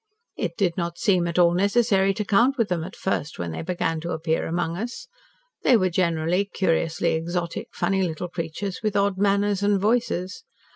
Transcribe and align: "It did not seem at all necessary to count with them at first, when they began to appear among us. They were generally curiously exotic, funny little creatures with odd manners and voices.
"It 0.35 0.57
did 0.57 0.77
not 0.77 0.97
seem 0.97 1.27
at 1.27 1.37
all 1.37 1.53
necessary 1.53 2.11
to 2.15 2.25
count 2.25 2.57
with 2.57 2.69
them 2.69 2.83
at 2.83 2.95
first, 2.95 3.37
when 3.37 3.51
they 3.51 3.61
began 3.61 3.99
to 4.01 4.13
appear 4.13 4.47
among 4.47 4.75
us. 4.75 5.07
They 5.61 5.77
were 5.77 5.91
generally 5.91 6.43
curiously 6.51 7.11
exotic, 7.11 7.67
funny 7.71 8.01
little 8.01 8.27
creatures 8.29 8.79
with 8.81 8.95
odd 8.95 9.19
manners 9.19 9.61
and 9.61 9.79
voices. 9.79 10.43